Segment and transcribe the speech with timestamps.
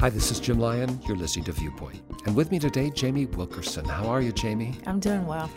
[0.00, 0.98] Hi, this is Jim Lyon.
[1.06, 2.00] You're listening to Viewpoint.
[2.24, 3.84] And with me today, Jamie Wilkerson.
[3.84, 4.78] How are you, Jamie?
[4.86, 5.50] I'm doing well.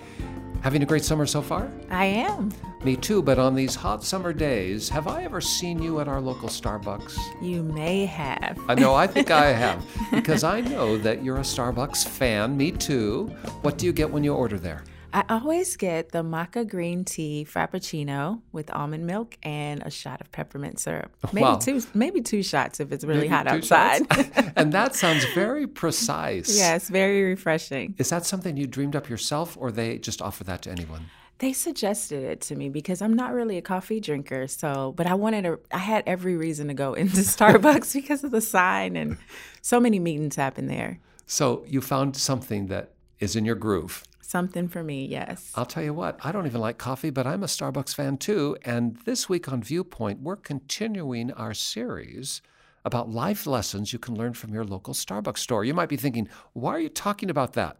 [0.59, 1.71] Having a great summer so far?
[1.89, 2.51] I am.
[2.83, 6.19] Me too, but on these hot summer days, have I ever seen you at our
[6.19, 7.17] local Starbucks?
[7.41, 8.59] You may have.
[8.67, 9.81] I know, I think I have,
[10.11, 12.57] because I know that you're a Starbucks fan.
[12.57, 13.27] Me too.
[13.61, 14.83] What do you get when you order there?
[15.13, 20.31] I always get the matcha green tea frappuccino with almond milk and a shot of
[20.31, 21.11] peppermint syrup.
[21.23, 21.57] Oh, maybe Wow.
[21.57, 24.01] two maybe two shots if it's really Maybe hot outside.
[24.55, 26.57] and that sounds very precise.
[26.57, 27.93] yes, very refreshing.
[27.99, 31.05] Is that something you dreamed up yourself, or they just offer that to anyone?
[31.39, 35.13] They suggested it to me because I'm not really a coffee drinker, so but I
[35.13, 39.17] wanted to I had every reason to go into Starbucks because of the sign and
[39.61, 40.99] so many meetings happen there.
[41.27, 44.03] So you found something that is in your groove.
[44.21, 45.51] Something for me, yes.
[45.55, 48.57] I'll tell you what, I don't even like coffee, but I'm a Starbucks fan too.
[48.63, 52.41] And this week on Viewpoint, we're continuing our series
[52.83, 55.63] about life lessons you can learn from your local Starbucks store.
[55.63, 57.77] You might be thinking, why are you talking about that?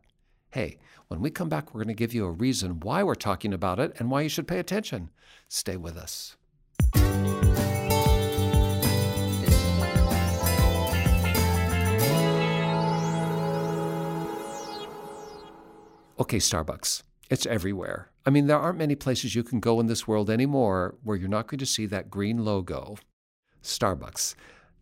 [0.52, 0.78] Hey,
[1.10, 3.80] when we come back, we're going to give you a reason why we're talking about
[3.80, 5.10] it and why you should pay attention.
[5.50, 6.38] Stay with us.
[16.20, 17.04] Okay, Starbucks.
[17.30, 18.12] It's everywhere.
[18.26, 21.28] I mean, there aren't many places you can go in this world anymore where you're
[21.28, 22.98] not going to see that green logo.
[23.64, 24.36] Starbucks.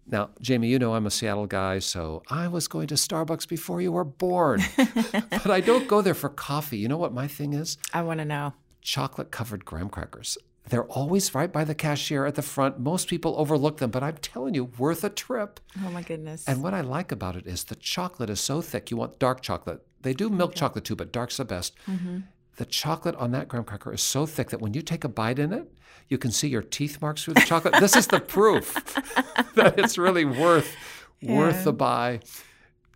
[0.08, 3.82] Now, Jamie, you know I'm a Seattle guy, so I was going to Starbucks before
[3.82, 4.62] you were born.
[4.76, 6.78] but I don't go there for coffee.
[6.78, 7.78] You know what my thing is?
[7.94, 8.54] I want to know.
[8.82, 10.38] Chocolate covered graham crackers.
[10.70, 12.80] They're always right by the cashier at the front.
[12.80, 15.60] Most people overlook them, but I'm telling you, worth a trip.
[15.84, 16.48] Oh my goodness.
[16.48, 18.92] And what I like about it is the chocolate is so thick.
[18.92, 19.86] You want dark chocolate.
[20.02, 21.76] They do milk chocolate too, but dark's the best.
[21.88, 22.20] Mm-hmm.
[22.58, 25.40] The chocolate on that graham cracker is so thick that when you take a bite
[25.40, 25.72] in it,
[26.10, 27.76] you can see your teeth marks through the chocolate.
[27.80, 28.74] this is the proof
[29.56, 30.76] that it's really worth
[31.22, 32.20] worth the buy.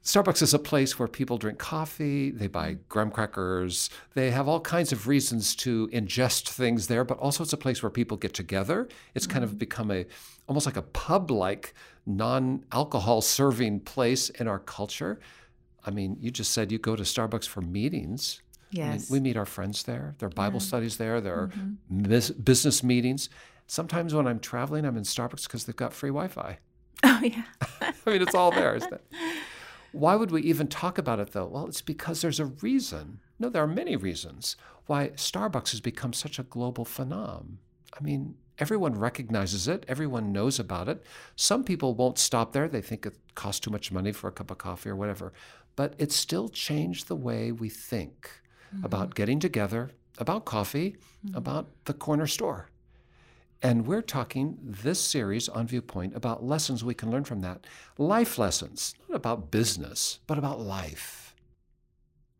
[0.03, 2.79] Starbucks is a place where people drink coffee, they buy mm.
[2.89, 7.53] graham crackers, they have all kinds of reasons to ingest things there, but also it's
[7.53, 8.87] a place where people get together.
[9.15, 9.57] It's kind of mm-hmm.
[9.57, 10.05] become a
[10.47, 11.73] almost like a pub-like
[12.05, 15.19] non-alcohol serving place in our culture.
[15.85, 18.41] I mean, you just said you go to Starbucks for meetings.
[18.73, 19.09] I mean, yes.
[19.09, 20.15] we meet our friends there.
[20.17, 21.21] There are Bible studies there.
[21.21, 22.09] There are mm-hmm.
[22.09, 23.29] mis- business meetings.
[23.67, 26.57] Sometimes when I'm traveling, I'm in Starbucks because they've got free Wi-Fi.
[27.03, 27.43] oh yeah.
[27.81, 29.05] I mean, it's all there, isn't it?
[29.91, 31.45] Why would we even talk about it though?
[31.45, 33.19] Well, it's because there's a reason.
[33.39, 34.55] No, there are many reasons
[34.87, 37.59] why Starbucks has become such a global phenomenon.
[37.97, 41.03] I mean, everyone recognizes it, everyone knows about it.
[41.35, 42.67] Some people won't stop there.
[42.67, 45.33] They think it costs too much money for a cup of coffee or whatever.
[45.75, 48.29] But it still changed the way we think
[48.73, 48.85] mm-hmm.
[48.85, 51.35] about getting together, about coffee, mm-hmm.
[51.35, 52.69] about the corner store.
[53.61, 57.65] And we're talking this series on Viewpoint about lessons we can learn from that.
[57.97, 61.33] Life lessons, not about business, but about life.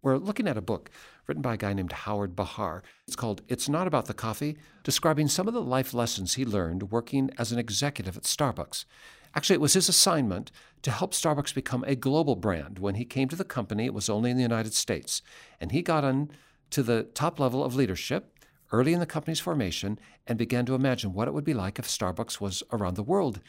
[0.02, 0.92] We're looking at a book
[1.26, 2.84] written by a guy named Howard Behar.
[3.08, 6.92] It's called It's Not About the Coffee, describing some of the life lessons he learned
[6.92, 8.86] working as an executive at Starbucks.
[9.34, 10.52] Actually, it was his assignment
[10.86, 12.78] to help Starbucks become a global brand.
[12.78, 15.24] When he came to the company, it was only in the United States.
[15.60, 16.30] And he got on
[16.70, 18.38] to the top level of leadership
[18.72, 19.98] early in the company's formation
[20.28, 23.42] and began to imagine what it would be like if Starbucks was around the world.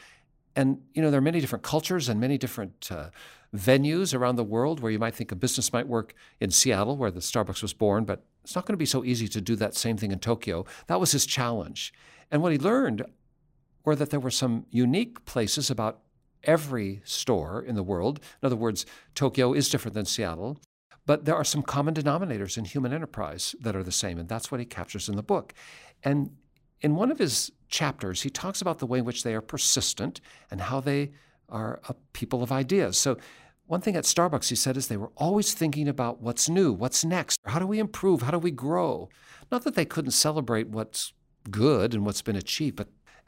[0.55, 3.11] And you know, there are many different cultures and many different uh,
[3.55, 7.11] venues around the world where you might think a business might work in Seattle, where
[7.11, 9.75] the Starbucks was born, but it's not going to be so easy to do that
[9.75, 10.65] same thing in Tokyo.
[10.87, 11.93] That was his challenge.
[12.31, 13.05] And what he learned
[13.85, 16.01] were that there were some unique places about
[16.47, 18.19] every store in the world.
[18.41, 20.59] In other words, Tokyo is different than Seattle.
[21.05, 24.51] But there are some common denominators in human enterprise that are the same, and that's
[24.51, 25.53] what he captures in the book.
[26.03, 26.31] And
[26.81, 30.19] in one of his chapters, he talks about the way in which they are persistent
[30.51, 31.11] and how they
[31.49, 32.97] are a people of ideas.
[32.97, 33.17] So,
[33.67, 37.03] one thing at Starbucks, he said, is they were always thinking about what's new, what's
[37.03, 39.09] next, how do we improve, how do we grow.
[39.51, 41.11] Not that they couldn't celebrate what's
[41.51, 42.87] good and what's been achieved, but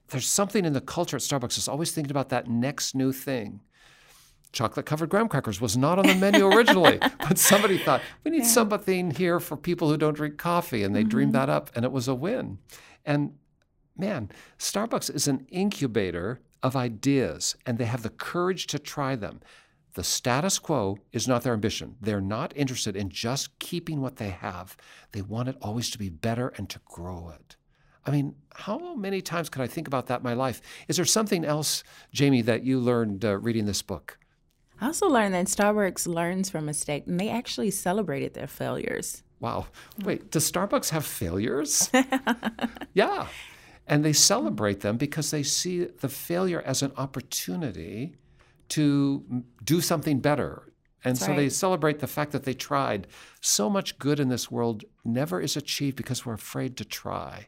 [0.09, 3.61] there's something in the culture at Starbucks that's always thinking about that next new thing.
[4.51, 8.45] Chocolate covered graham crackers was not on the menu originally, but somebody thought, we need
[8.45, 10.83] something here for people who don't drink coffee.
[10.83, 11.45] And they dreamed mm-hmm.
[11.45, 12.57] that up, and it was a win.
[13.05, 13.35] And
[13.95, 19.39] man, Starbucks is an incubator of ideas, and they have the courage to try them.
[19.93, 21.95] The status quo is not their ambition.
[22.01, 24.77] They're not interested in just keeping what they have.
[25.11, 27.55] They want it always to be better and to grow it.
[28.09, 30.61] I mean, how many times could I think about that in my life?
[30.87, 34.17] Is there something else, Jamie, that you learned uh, reading this book?
[34.81, 39.23] I also learned that Starbucks learns from mistakes and they actually celebrated their failures.
[39.39, 39.67] Wow.
[40.03, 41.89] Wait, does Starbucks have failures?
[42.93, 43.27] yeah.
[43.85, 48.15] And they celebrate them because they see the failure as an opportunity
[48.69, 50.73] to do something better.
[51.03, 53.07] And That's so they celebrate the fact that they tried.
[53.39, 57.47] So much good in this world never is achieved because we're afraid to try.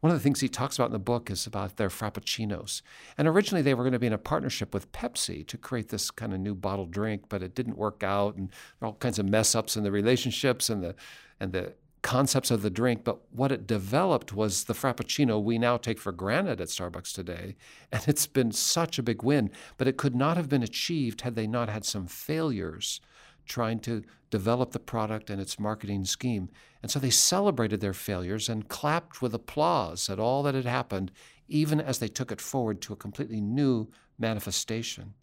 [0.00, 2.82] One of the things he talks about in the book is about their frappuccinos.
[3.16, 6.10] And originally they were going to be in a partnership with Pepsi to create this
[6.10, 8.50] kind of new bottled drink, but it didn't work out and
[8.80, 10.94] all kinds of mess ups in the relationships and the
[11.40, 13.02] and the concepts of the drink.
[13.02, 17.56] But what it developed was the frappuccino we now take for granted at Starbucks today.
[17.92, 19.50] And it's been such a big win.
[19.78, 23.00] But it could not have been achieved had they not had some failures
[23.48, 26.48] trying to develop the product and its marketing scheme.
[26.82, 31.10] And so they celebrated their failures and clapped with applause at all that had happened,
[31.48, 35.14] even as they took it forward to a completely new manifestation.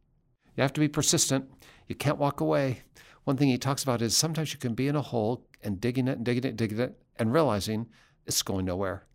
[0.55, 1.49] You have to be persistent.
[1.87, 2.81] You can't walk away.
[3.25, 6.07] One thing he talks about is sometimes you can be in a hole and digging
[6.07, 7.87] it and digging it, and digging it, and realizing
[8.25, 9.05] it's going nowhere.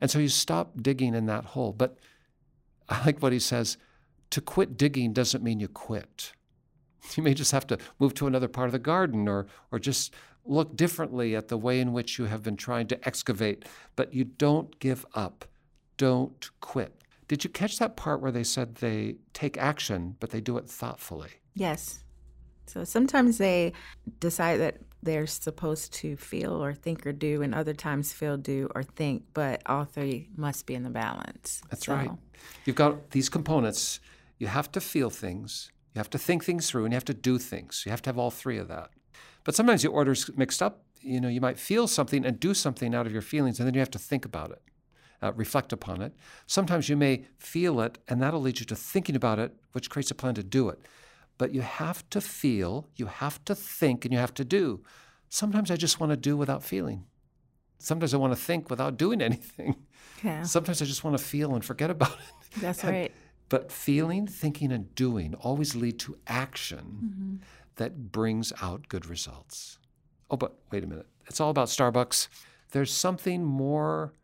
[0.00, 1.72] And so you stop digging in that hole.
[1.72, 1.98] But
[2.88, 3.76] I like what he says
[4.30, 6.32] to quit digging doesn't mean you quit.
[7.16, 10.14] You may just have to move to another part of the garden or, or just
[10.44, 13.64] look differently at the way in which you have been trying to excavate,
[13.96, 15.44] but you don't give up.
[15.96, 16.94] Don't quit.
[17.28, 20.68] Did you catch that part where they said they take action, but they do it
[20.68, 21.30] thoughtfully?
[21.54, 22.04] Yes.
[22.66, 23.72] So sometimes they
[24.18, 28.68] decide that they're supposed to feel or think or do, and other times feel, do,
[28.74, 31.62] or think, but all three must be in the balance.
[31.70, 32.10] That's So, right.
[32.64, 34.00] You've got these components.
[34.38, 37.14] You have to feel things, you have to think things through, and you have to
[37.14, 37.82] do things.
[37.84, 38.90] You have to have all three of that.
[39.44, 40.84] But sometimes your order's mixed up.
[41.02, 43.74] You know, you might feel something and do something out of your feelings, and then
[43.74, 44.62] you have to think about it,
[45.22, 46.12] uh, reflect upon it.
[46.46, 50.10] Sometimes you may feel it, and that'll lead you to thinking about it, which creates
[50.10, 50.78] a plan to do it.
[51.38, 54.82] But you have to feel, you have to think, and you have to do.
[55.30, 57.04] Sometimes I just want to do without feeling.
[57.78, 59.76] Sometimes I want to think without doing anything.
[60.22, 62.60] Yeah, Sometimes I just want to feel and forget about it.
[62.60, 63.12] that's And- right.
[63.50, 67.36] But feeling, thinking, and doing always lead to action mm-hmm.
[67.76, 69.78] that brings out good results.
[70.30, 71.06] Oh, but wait a minute.
[71.26, 72.28] It's all about Starbucks.
[72.70, 74.14] There's something more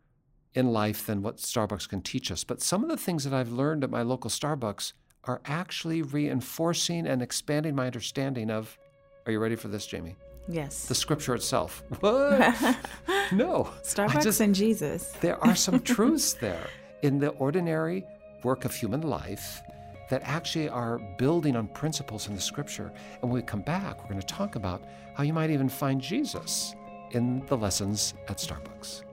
[0.53, 2.43] in life than what Starbucks can teach us.
[2.43, 4.93] But some of the things that I've learned at my local Starbucks
[5.25, 8.77] are actually reinforcing and expanding my understanding of.
[9.25, 10.15] Are you ready for this, Jamie?
[10.47, 10.85] Yes.
[10.85, 11.83] The scripture itself.
[11.99, 12.77] What?
[13.33, 13.69] no.
[13.83, 15.11] Starbucks just- and Jesus.
[15.19, 16.69] there are some truths there
[17.01, 18.05] in the ordinary
[18.47, 19.61] work of human life
[20.09, 22.93] that actually are building on principles in the scripture.
[23.21, 24.81] And when we come back, we're going to talk about
[25.15, 26.73] how you might even find Jesus
[27.11, 29.06] in the lessons at Starbucks.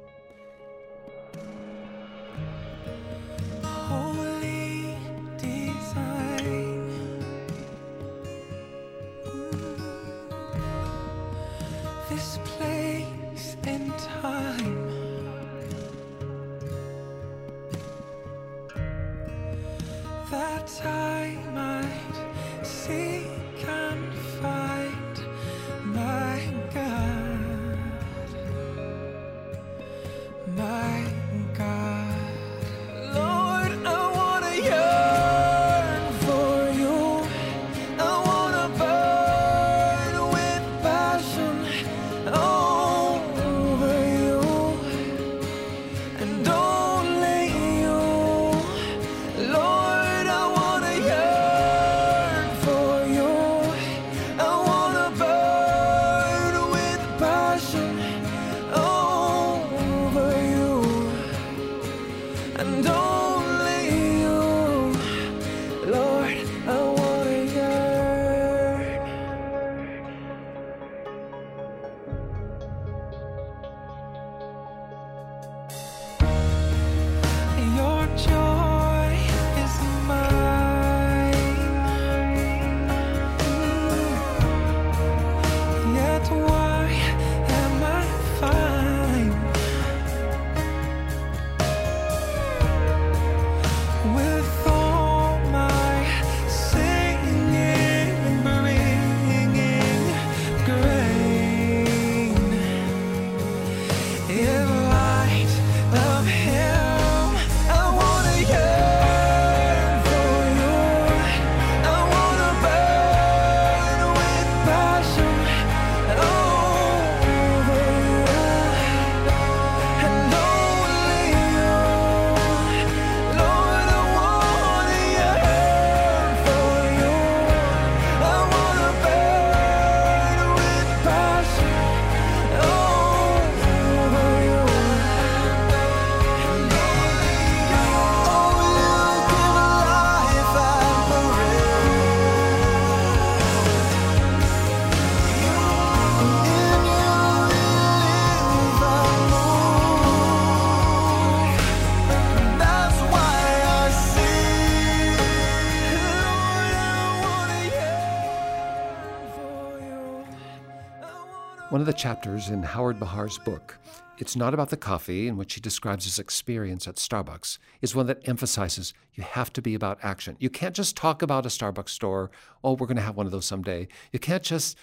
[161.74, 163.76] Of the chapters in Howard Behar's book,
[164.16, 168.06] It's Not About the Coffee, in which he describes his experience at Starbucks, is one
[168.06, 170.36] that emphasizes you have to be about action.
[170.38, 172.30] You can't just talk about a Starbucks store,
[172.62, 173.88] oh, we're going to have one of those someday.
[174.12, 174.78] You can't just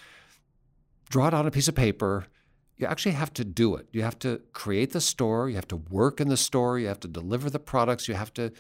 [1.10, 2.28] draw it on a piece of paper.
[2.78, 3.88] You actually have to do it.
[3.92, 7.00] You have to create the store, you have to work in the store, you have
[7.00, 8.52] to deliver the products, you have to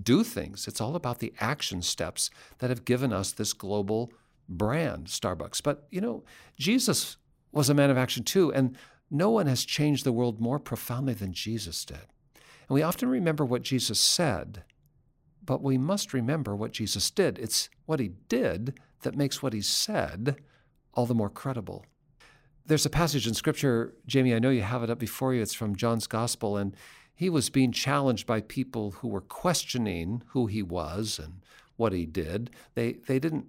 [0.00, 0.66] do things.
[0.66, 4.12] It's all about the action steps that have given us this global
[4.48, 5.62] brand, Starbucks.
[5.62, 6.24] But, you know,
[6.56, 7.18] Jesus
[7.52, 8.76] was a man of action too, and
[9.10, 12.06] no one has changed the world more profoundly than Jesus did.
[12.36, 14.64] And we often remember what Jesus said,
[15.44, 17.38] but we must remember what Jesus did.
[17.38, 20.36] It's what he did that makes what he said
[20.94, 21.84] all the more credible.
[22.64, 25.42] There's a passage in Scripture, Jamie, I know you have it up before you.
[25.42, 26.76] It's from John's Gospel, and
[27.14, 31.42] he was being challenged by people who were questioning who he was and
[31.76, 32.50] what he did.
[32.74, 33.46] They, they didn't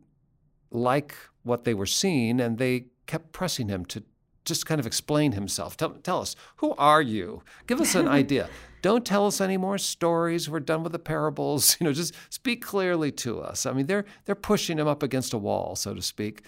[0.72, 4.04] like what they were seeing, and they kept pressing him to
[4.46, 5.78] just kind of explain himself.
[5.78, 7.44] Tell, tell us, who are you?
[7.68, 8.50] Give us an idea.
[8.82, 10.50] Don't tell us any more stories.
[10.50, 11.78] We're done with the parables.
[11.80, 13.66] You know, just speak clearly to us.
[13.66, 16.44] I mean, they're they're pushing him up against a wall, so to speak,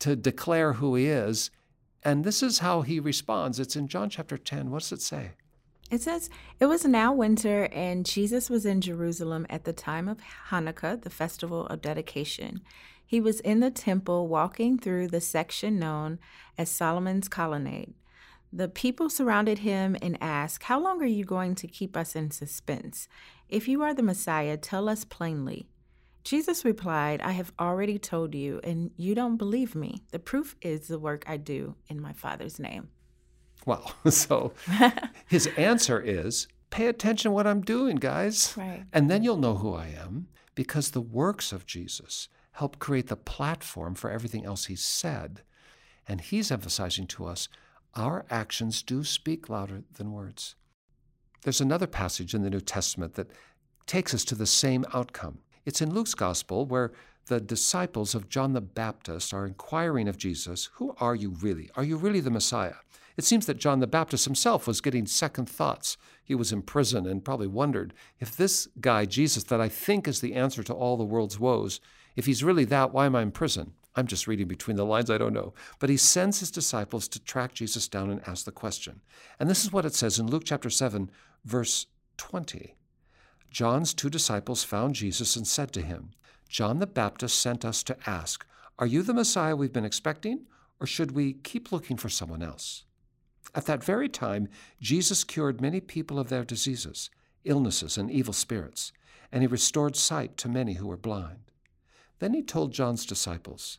[0.00, 1.50] to declare who he is.
[2.02, 3.58] And this is how he responds.
[3.58, 4.70] It's in John chapter 10.
[4.70, 5.32] What does it say?
[5.90, 10.18] It says, It was now winter, and Jesus was in Jerusalem at the time of
[10.50, 12.60] Hanukkah, the festival of dedication.
[13.06, 16.18] He was in the temple walking through the section known
[16.58, 17.94] as Solomon's Colonnade.
[18.52, 22.30] The people surrounded him and asked, How long are you going to keep us in
[22.30, 23.08] suspense?
[23.48, 25.68] If you are the Messiah, tell us plainly.
[26.24, 30.02] Jesus replied, I have already told you, and you don't believe me.
[30.10, 32.88] The proof is the work I do in my Father's name.
[33.64, 34.52] Well, so
[35.28, 38.54] his answer is pay attention to what I'm doing, guys.
[38.56, 38.84] Right.
[38.92, 43.16] And then you'll know who I am because the works of Jesus help create the
[43.16, 45.42] platform for everything else he said.
[46.08, 47.48] And he's emphasizing to us
[47.94, 50.54] our actions do speak louder than words.
[51.42, 53.30] There's another passage in the New Testament that
[53.86, 55.38] takes us to the same outcome.
[55.64, 56.92] It's in Luke's Gospel where
[57.26, 61.70] the disciples of John the Baptist are inquiring of Jesus, Who are you really?
[61.76, 62.76] Are you really the Messiah?
[63.16, 65.96] It seems that John the Baptist himself was getting second thoughts.
[66.22, 70.20] He was in prison and probably wondered if this guy, Jesus, that I think is
[70.20, 71.80] the answer to all the world's woes,
[72.16, 73.74] if he's really that, why am I in prison?
[73.94, 75.54] I'm just reading between the lines, I don't know.
[75.78, 79.00] But he sends his disciples to track Jesus down and ask the question.
[79.38, 81.10] And this is what it says in Luke chapter 7,
[81.44, 81.86] verse
[82.18, 82.74] 20.
[83.50, 86.10] John's two disciples found Jesus and said to him,
[86.48, 88.46] John the Baptist sent us to ask,
[88.78, 90.46] Are you the Messiah we've been expecting,
[90.78, 92.84] or should we keep looking for someone else?
[93.54, 94.48] At that very time,
[94.80, 97.08] Jesus cured many people of their diseases,
[97.44, 98.92] illnesses, and evil spirits,
[99.32, 101.45] and he restored sight to many who were blind.
[102.18, 103.78] Then he told John's disciples,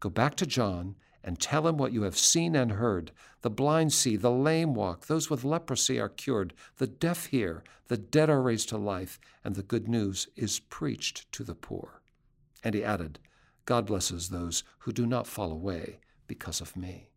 [0.00, 3.10] Go back to John and tell him what you have seen and heard.
[3.42, 7.96] The blind see, the lame walk, those with leprosy are cured, the deaf hear, the
[7.96, 12.00] dead are raised to life, and the good news is preached to the poor.
[12.62, 13.18] And he added,
[13.64, 17.10] God blesses those who do not fall away because of me.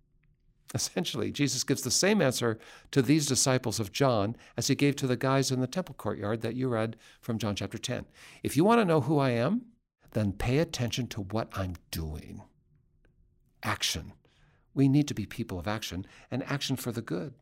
[0.74, 2.60] Essentially, Jesus gives the same answer
[2.92, 6.42] to these disciples of John as he gave to the guys in the temple courtyard
[6.42, 8.06] that you read from John chapter 10.
[8.44, 9.66] If you want to know who I am,
[10.12, 12.42] then pay attention to what I'm doing.
[13.64, 14.14] Action.
[14.74, 17.34] We need to be people of action and action for the good.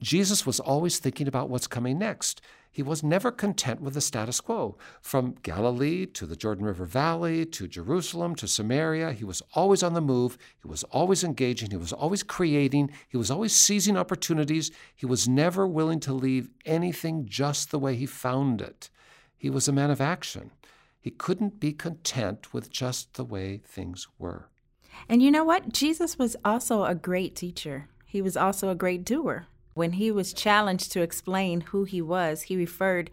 [0.00, 2.40] Jesus was always thinking about what's coming next.
[2.72, 4.78] He was never content with the status quo.
[5.02, 9.92] From Galilee to the Jordan River Valley to Jerusalem to Samaria, he was always on
[9.92, 10.38] the move.
[10.62, 11.70] He was always engaging.
[11.70, 12.92] He was always creating.
[13.08, 14.70] He was always seizing opportunities.
[14.94, 18.88] He was never willing to leave anything just the way he found it.
[19.36, 20.52] He was a man of action.
[21.00, 24.48] He couldn't be content with just the way things were.
[25.08, 25.72] And you know what?
[25.72, 27.88] Jesus was also a great teacher.
[28.04, 29.46] He was also a great doer.
[29.74, 33.10] When he was challenged to explain who he was, he referred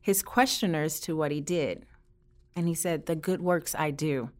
[0.00, 1.86] his questioners to what he did.
[2.56, 4.30] And he said, The good works I do,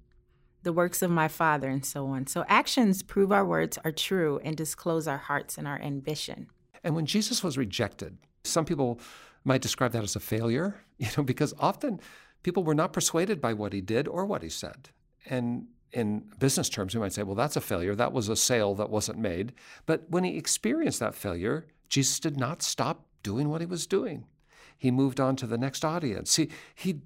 [0.62, 2.26] the works of my Father, and so on.
[2.26, 6.49] So actions prove our words are true and disclose our hearts and our ambition.
[6.83, 8.99] And when Jesus was rejected, some people
[9.45, 12.00] might describe that as a failure, you know, because often
[12.42, 14.90] people were not persuaded by what he did or what he said.
[15.26, 17.95] And in business terms, we might say, well, that's a failure.
[17.95, 19.52] That was a sale that wasn't made.
[19.87, 24.26] But when he experienced that failure, Jesus did not stop doing what he was doing.
[24.76, 26.37] He moved on to the next audience.
[26.37, 27.00] He, he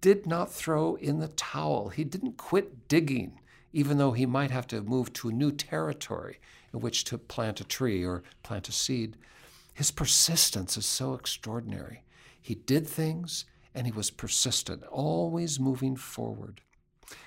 [0.00, 1.88] did not throw in the towel.
[1.88, 3.40] He didn't quit digging,
[3.72, 6.38] even though he might have to move to a new territory
[6.72, 9.16] in which to plant a tree or plant a seed.
[9.74, 12.04] His persistence is so extraordinary.
[12.40, 16.60] He did things and he was persistent, always moving forward.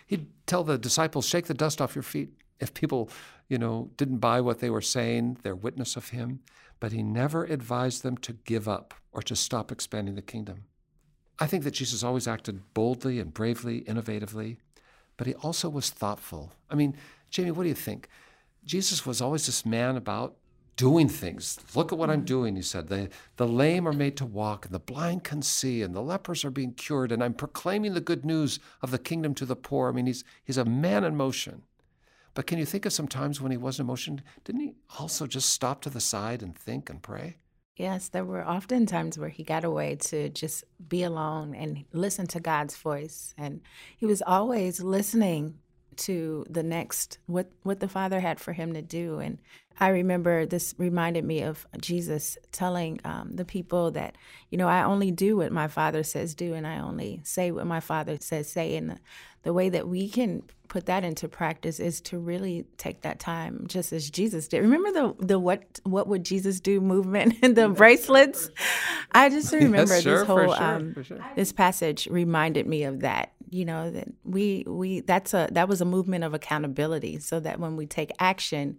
[0.06, 2.30] He'd tell the disciples, Shake the dust off your feet.
[2.60, 3.10] if people,
[3.50, 6.40] you know, didn't buy what they were saying, their witness of him,
[6.80, 10.66] but he never advised them to give up or to stop expanding the kingdom.
[11.40, 14.58] I think that Jesus always acted boldly and bravely, innovatively,
[15.18, 16.54] but he also was thoughtful.
[16.70, 16.96] I mean,
[17.30, 18.08] Jamie, what do you think?
[18.64, 20.38] Jesus was always this man about
[20.76, 21.60] doing things.
[21.76, 22.26] Look at what I'm mm-hmm.
[22.26, 22.88] doing, he said.
[22.88, 26.44] The, the lame are made to walk, and the blind can see, and the lepers
[26.44, 29.90] are being cured, and I'm proclaiming the good news of the kingdom to the poor.
[29.90, 31.64] I mean, he's, he's a man in motion.
[32.34, 34.22] But can you think of some times when he was in motion?
[34.44, 37.38] Didn't he also just stop to the side and think and pray?
[37.76, 42.28] Yes, there were often times where he got away to just be alone and listen
[42.28, 43.34] to God's voice.
[43.38, 43.62] And
[43.98, 45.60] he was always listening
[45.94, 49.20] to the next what what the father had for him to do.
[49.20, 49.38] And
[49.80, 54.16] i remember this reminded me of jesus telling um, the people that
[54.52, 57.66] you know i only do what my father says do and i only say what
[57.66, 58.76] my father says say.
[58.76, 59.00] And the,
[59.44, 63.66] the way that we can put that into practice is to really take that time
[63.68, 64.62] just as jesus did.
[64.62, 68.50] Remember the the what what would jesus do movement and the bracelets?
[69.12, 70.96] i just remember yes, sure, this whole sure, um,
[71.36, 75.80] this passage reminded me of that you know that we we that's a that was
[75.80, 78.78] a movement of accountability so that when we take action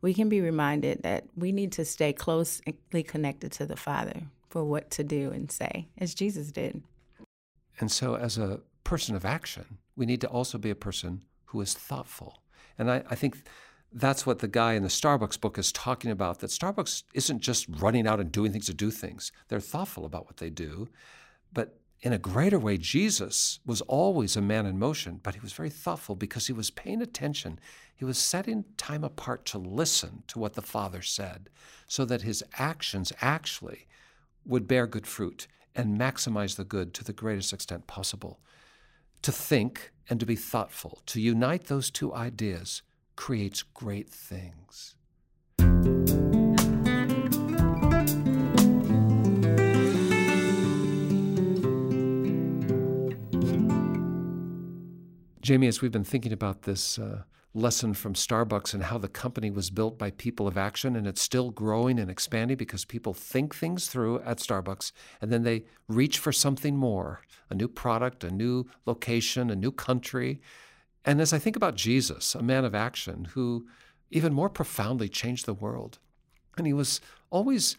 [0.00, 4.64] we can be reminded that we need to stay closely connected to the father for
[4.64, 6.82] what to do and say as jesus did
[7.80, 11.60] and so as a person of action we need to also be a person who
[11.60, 12.42] is thoughtful
[12.76, 13.44] and i, I think
[13.92, 17.66] that's what the guy in the Starbucks book is talking about that Starbucks isn't just
[17.80, 19.32] running out and doing things to do things.
[19.48, 20.88] They're thoughtful about what they do,
[21.54, 25.52] but in a greater way, Jesus was always a man in motion, but he was
[25.52, 27.58] very thoughtful because he was paying attention.
[27.94, 31.50] He was setting time apart to listen to what the Father said
[31.88, 33.88] so that his actions actually
[34.44, 38.40] would bear good fruit and maximize the good to the greatest extent possible.
[39.22, 42.82] To think and to be thoughtful, to unite those two ideas,
[43.16, 44.94] creates great things.
[55.48, 57.22] Jamie, as we've been thinking about this uh,
[57.54, 61.22] lesson from Starbucks and how the company was built by people of action and it's
[61.22, 66.18] still growing and expanding because people think things through at Starbucks and then they reach
[66.18, 70.38] for something more a new product, a new location, a new country.
[71.06, 73.66] And as I think about Jesus, a man of action who
[74.10, 75.98] even more profoundly changed the world,
[76.58, 77.78] and he was always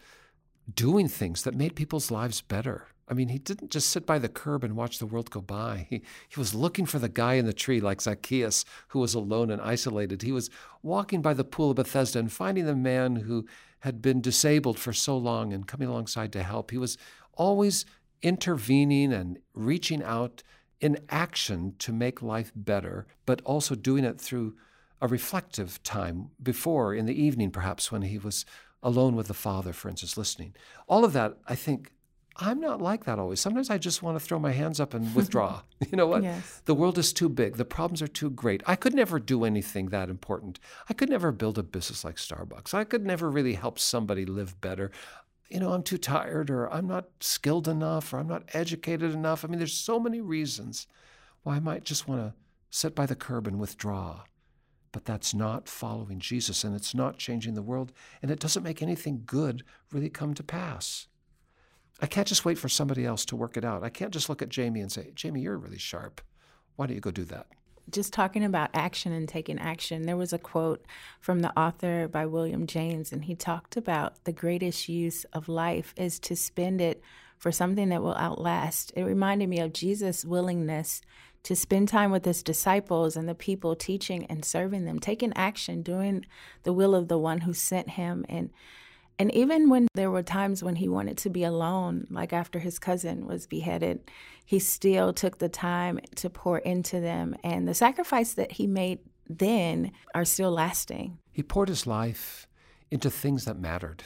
[0.74, 2.88] doing things that made people's lives better.
[3.10, 5.88] I mean, he didn't just sit by the curb and watch the world go by.
[5.90, 9.50] He, he was looking for the guy in the tree, like Zacchaeus, who was alone
[9.50, 10.22] and isolated.
[10.22, 10.48] He was
[10.80, 13.46] walking by the pool of Bethesda and finding the man who
[13.80, 16.70] had been disabled for so long and coming alongside to help.
[16.70, 16.96] He was
[17.34, 17.84] always
[18.22, 20.44] intervening and reaching out
[20.80, 24.54] in action to make life better, but also doing it through
[25.02, 28.44] a reflective time before, in the evening, perhaps, when he was
[28.82, 30.54] alone with the Father, for instance, listening.
[30.86, 31.92] All of that, I think,
[32.36, 33.40] I'm not like that always.
[33.40, 35.62] Sometimes I just want to throw my hands up and withdraw.
[35.90, 36.22] you know what?
[36.22, 36.62] Yes.
[36.64, 37.56] The world is too big.
[37.56, 38.62] The problems are too great.
[38.66, 40.58] I could never do anything that important.
[40.88, 42.72] I could never build a business like Starbucks.
[42.72, 44.90] I could never really help somebody live better.
[45.48, 49.44] You know, I'm too tired or I'm not skilled enough or I'm not educated enough.
[49.44, 50.86] I mean, there's so many reasons
[51.42, 52.34] why I might just want to
[52.70, 54.22] sit by the curb and withdraw.
[54.92, 58.82] But that's not following Jesus and it's not changing the world and it doesn't make
[58.82, 59.62] anything good
[59.92, 61.06] really come to pass.
[62.00, 63.84] I can't just wait for somebody else to work it out.
[63.84, 66.20] I can't just look at Jamie and say, Jamie, you're really sharp.
[66.76, 67.46] Why don't you go do that?
[67.90, 70.84] just talking about action and taking action, there was a quote
[71.20, 75.94] from the author by William James, and he talked about the greatest use of life
[75.96, 77.02] is to spend it
[77.38, 78.92] for something that will outlast.
[78.94, 81.00] It reminded me of Jesus' willingness
[81.42, 85.82] to spend time with his disciples and the people teaching and serving them, taking action,
[85.82, 86.26] doing
[86.64, 88.26] the will of the one who sent him.
[88.28, 88.50] And
[89.20, 92.78] and even when there were times when he wanted to be alone, like after his
[92.78, 94.00] cousin was beheaded,
[94.46, 97.36] he still took the time to pour into them.
[97.44, 101.18] And the sacrifice that he made then are still lasting.
[101.32, 102.48] He poured his life
[102.90, 104.04] into things that mattered.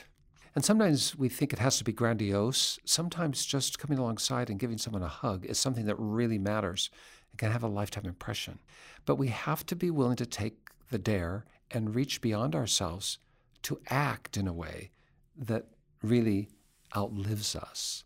[0.56, 2.80] And sometimes we think it has to be grandiose.
[2.84, 6.90] Sometimes just coming alongside and giving someone a hug is something that really matters
[7.30, 8.58] and can have a lifetime impression.
[9.04, 13.18] But we have to be willing to take the dare and reach beyond ourselves
[13.62, 14.90] to act in a way
[15.36, 15.66] that
[16.02, 16.48] really
[16.96, 18.04] outlives us.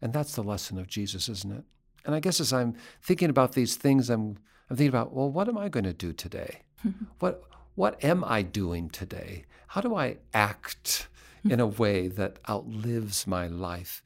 [0.00, 1.64] And that's the lesson of Jesus, isn't it?
[2.04, 4.38] And I guess as I'm thinking about these things, I'm,
[4.70, 6.62] I'm thinking about, well, what am I going to do today?
[7.18, 9.44] what, what am I doing today?
[9.68, 11.08] How do I act
[11.44, 14.02] in a way that outlives my life?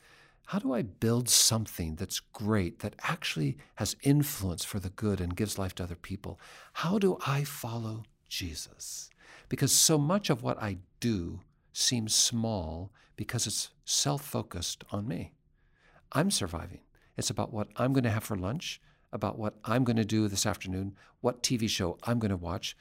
[0.46, 5.36] How do I build something that's great, that actually has influence for the good and
[5.36, 6.38] gives life to other people?
[6.74, 9.10] How do I follow Jesus.
[9.48, 11.40] Because so much of what I do
[11.76, 15.32] seems small because it's self focused on me.
[16.12, 16.80] I'm surviving.
[17.16, 18.80] It's about what I'm going to have for lunch,
[19.12, 22.76] about what I'm going to do this afternoon, what TV show I'm going to watch.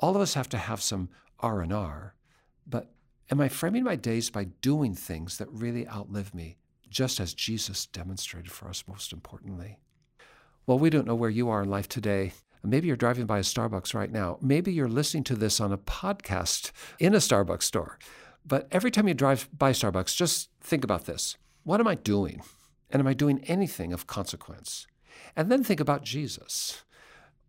[0.00, 1.08] All of us have to have some
[1.40, 2.14] R&R,
[2.66, 2.90] but
[3.30, 6.58] am I framing my days by doing things that really outlive me,
[6.88, 9.78] just as Jesus demonstrated for us most importantly?
[10.66, 12.32] Well, we don't know where you are in life today.
[12.62, 14.36] Maybe you're driving by a Starbucks right now.
[14.40, 17.98] Maybe you're listening to this on a podcast in a Starbucks store.
[18.48, 21.36] But every time you drive by Starbucks, just think about this.
[21.64, 22.40] What am I doing?
[22.90, 24.86] And am I doing anything of consequence?
[25.36, 26.82] And then think about Jesus.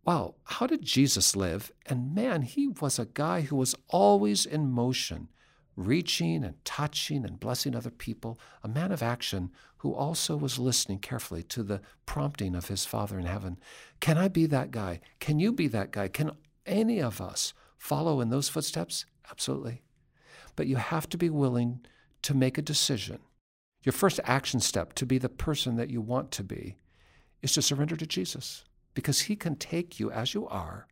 [0.03, 1.71] Wow, how did Jesus live?
[1.85, 5.29] And man, he was a guy who was always in motion,
[5.77, 10.99] reaching and touching and blessing other people, a man of action who also was listening
[10.99, 13.57] carefully to the prompting of his Father in heaven.
[14.01, 14.99] Can I be that guy?
[15.21, 16.09] Can you be that guy?
[16.09, 16.31] Can
[16.65, 19.05] any of us follow in those footsteps?
[19.31, 19.81] Absolutely.
[20.59, 21.79] But you have to be willing
[22.23, 23.19] to make a decision
[23.83, 26.75] your first action step to be the person that you want to be
[27.41, 30.87] is to surrender to Jesus because He can take you as you are.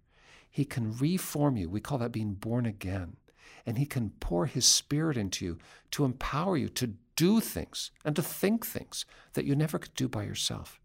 [0.49, 1.69] He can reform you.
[1.69, 3.17] We call that being born again.
[3.65, 5.57] And He can pour His Spirit into you
[5.91, 10.07] to empower you to do things and to think things that you never could do
[10.07, 10.79] by yourself.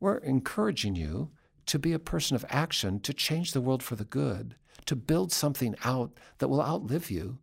[0.00, 1.30] We're encouraging you
[1.66, 4.56] to be a person of action, to change the world for the good,
[4.86, 7.38] to build something out that will outlive you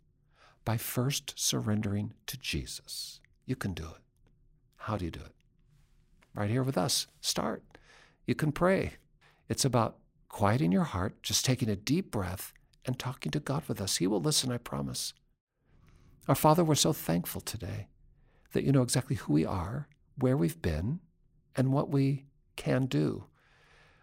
[0.65, 3.19] by first surrendering to Jesus.
[3.45, 4.02] You can do it.
[4.78, 5.36] How do you do it?
[6.34, 7.08] Right here with us.
[7.19, 7.63] Start.
[8.26, 8.93] You can pray.
[9.50, 9.97] It's about
[10.30, 12.54] quieting your heart, just taking a deep breath
[12.86, 13.97] and talking to God with us.
[13.97, 15.13] He will listen, I promise.
[16.28, 17.88] Our Father, we're so thankful today
[18.54, 21.00] that you know exactly who we are, where we've been,
[21.56, 23.26] and what we can do.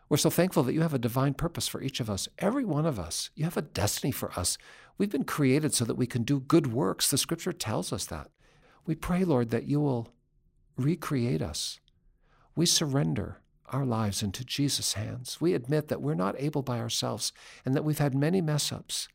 [0.09, 2.87] We're so thankful that you have a divine purpose for each of us, every one
[2.87, 3.31] of us.
[3.35, 4.57] You have a destiny for us.
[4.97, 7.11] We've been created so that we can do good works.
[7.11, 8.31] The scripture tells us that.
[8.87, 10.09] We pray, Lord, that you will
[10.77, 11.79] recreate us.
[12.57, 15.43] We surrender our lives into Jesus' hands.
[15.43, 17.33] We admit that we're not able by ourselves
[17.67, 19.09] and that we've had many mess ups.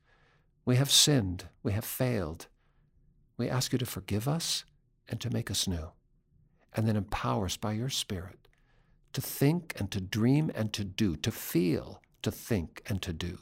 [0.64, 1.46] We have sinned.
[1.64, 2.48] We have failed.
[3.36, 4.64] We ask you to forgive us
[5.10, 5.92] and to make us new,
[6.74, 8.43] and then empower us by your Spirit
[9.14, 13.40] to think and to dream and to do, to feel, to think and to do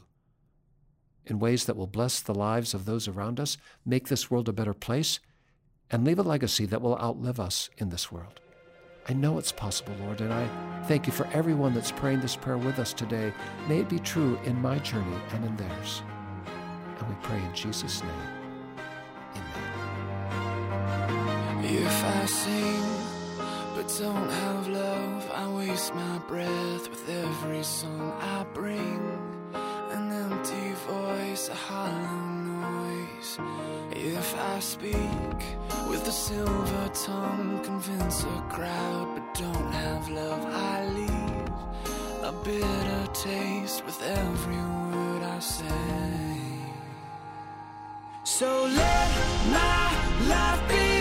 [1.26, 4.52] in ways that will bless the lives of those around us, make this world a
[4.52, 5.20] better place,
[5.90, 8.40] and leave a legacy that will outlive us in this world.
[9.08, 10.48] I know it's possible, Lord, and I
[10.84, 13.32] thank you for everyone that's praying this prayer with us today.
[13.68, 16.02] May it be true in my journey and in theirs.
[16.98, 18.10] And we pray in Jesus' name.
[19.34, 19.74] Amen.
[21.64, 22.91] If I sing
[23.82, 29.00] but don't have love, I waste my breath with every song I bring.
[29.90, 32.20] An empty voice, a hollow
[32.60, 33.38] noise.
[33.90, 35.40] If I speak
[35.88, 41.52] with a silver tongue, convince a crowd, but don't have love, I leave
[42.22, 46.12] a bitter taste with every word I say.
[48.22, 49.10] So let
[49.50, 50.91] my life be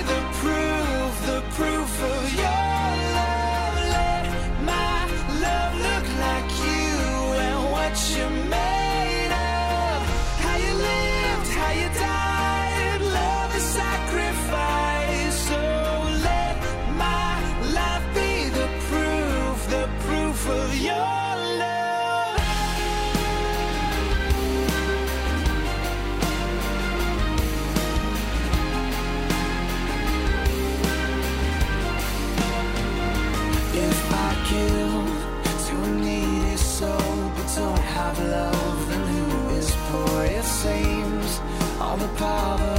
[42.23, 42.70] all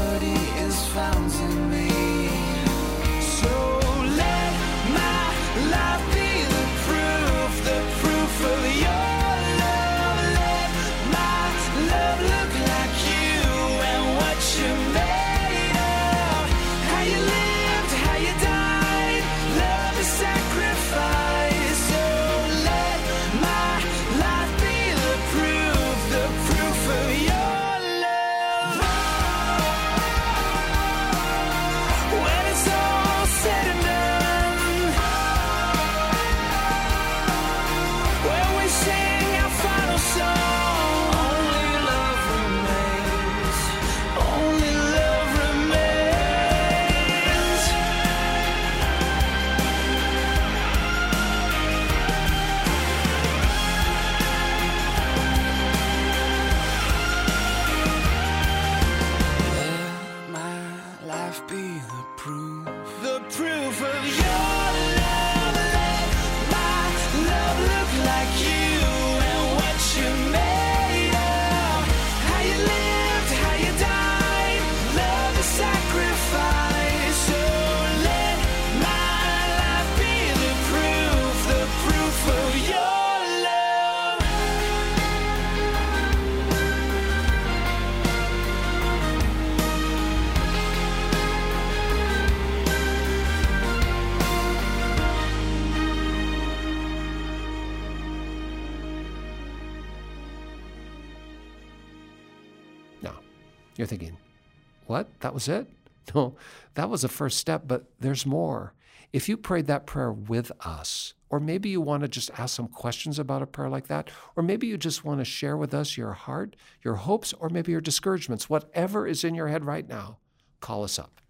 [105.32, 105.66] That was it?
[106.14, 106.36] No,
[106.74, 108.74] that was the first step, but there's more.
[109.12, 112.66] If you prayed that prayer with us, or maybe you want to just ask some
[112.66, 115.96] questions about a prayer like that, or maybe you just want to share with us
[115.96, 120.18] your heart, your hopes, or maybe your discouragements, whatever is in your head right now,
[120.60, 121.20] call us up.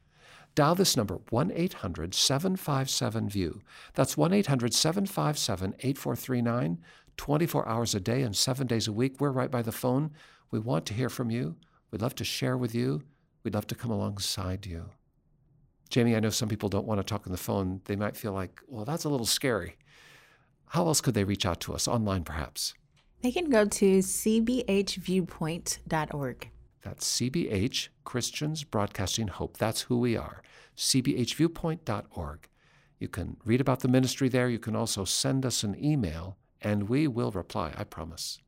[0.54, 3.60] Dial this number 1 800 757 VIEW.
[3.92, 6.78] That's 1 800 757 8439,
[7.18, 9.20] 24 hours a day and seven days a week.
[9.20, 10.12] We're right by the phone.
[10.50, 11.56] We want to hear from you.
[11.90, 13.02] We'd love to share with you.
[13.42, 14.90] We'd love to come alongside you.
[15.90, 17.80] Jamie, I know some people don't want to talk on the phone.
[17.84, 19.76] They might feel like, well, that's a little scary.
[20.68, 21.86] How else could they reach out to us?
[21.86, 22.74] Online, perhaps.
[23.22, 26.50] They can go to cbhviewpoint.org.
[26.82, 29.58] That's CBH, Christians Broadcasting Hope.
[29.58, 30.42] That's who we are.
[30.76, 32.48] CBHviewpoint.org.
[32.98, 34.48] You can read about the ministry there.
[34.48, 38.40] You can also send us an email, and we will reply, I promise.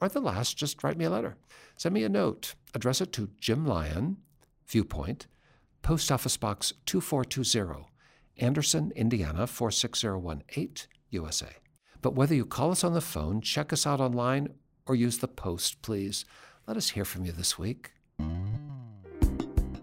[0.00, 1.36] Or the last, just write me a letter.
[1.76, 2.54] Send me a note.
[2.74, 4.16] Address it to Jim Lyon,
[4.66, 5.26] Viewpoint,
[5.82, 7.86] Post Office Box 2420,
[8.38, 11.48] Anderson, Indiana 46018, USA.
[12.00, 14.48] But whether you call us on the phone, check us out online,
[14.86, 16.24] or use the post, please,
[16.66, 17.92] let us hear from you this week.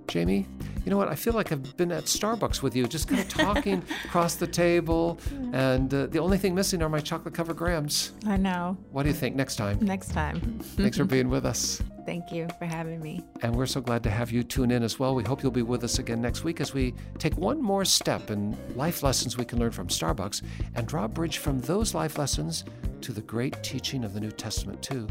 [0.07, 0.47] Jamie,
[0.85, 1.09] you know what?
[1.09, 4.47] I feel like I've been at Starbucks with you, just kind of talking across the
[4.47, 5.19] table,
[5.51, 8.13] and uh, the only thing missing are my chocolate covered grams.
[8.25, 8.77] I know.
[8.91, 9.79] What do you think next time?
[9.81, 10.39] Next time.
[10.61, 11.81] Thanks for being with us.
[12.05, 13.21] Thank you for having me.
[13.41, 15.13] And we're so glad to have you tune in as well.
[15.13, 18.31] We hope you'll be with us again next week as we take one more step
[18.31, 20.41] in life lessons we can learn from Starbucks
[20.75, 22.63] and draw a bridge from those life lessons
[23.01, 25.05] to the great teaching of the New Testament, too.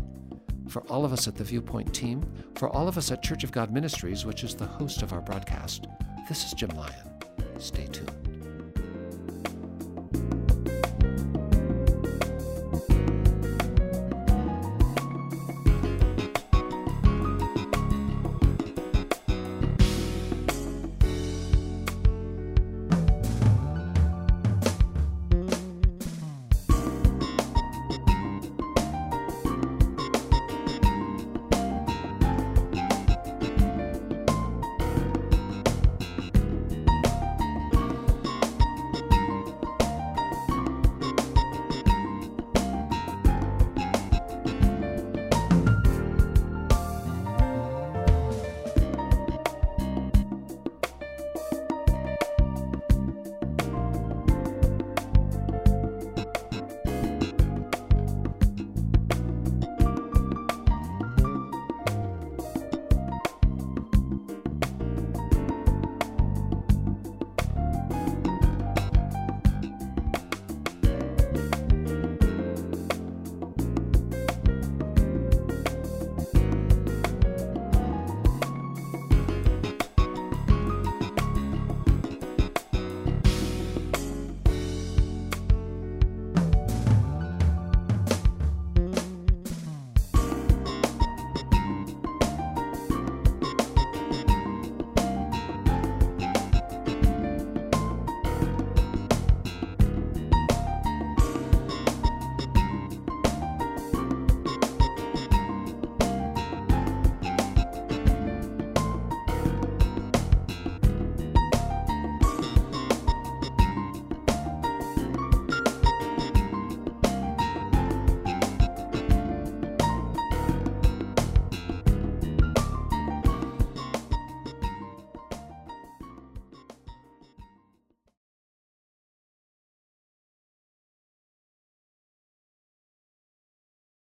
[0.68, 2.24] For all of us at the Viewpoint team,
[2.54, 5.20] for all of us at Church of God Ministries, which is the host of our
[5.20, 5.86] broadcast,
[6.28, 6.92] this is Jim Lyon.
[7.58, 8.25] Stay tuned.